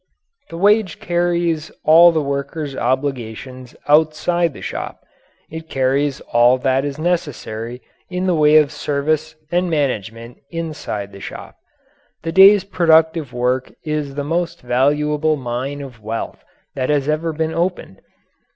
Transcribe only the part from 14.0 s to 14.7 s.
the most